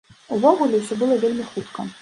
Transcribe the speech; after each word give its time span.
Увогуле 0.37 0.79
ўсё 0.81 0.99
было 1.03 1.21
вельмі 1.27 1.47
хутка. 1.53 1.89